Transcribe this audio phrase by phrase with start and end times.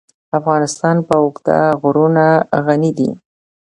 [0.39, 2.25] افغانستان په اوږده غرونه
[2.65, 3.09] غني دی.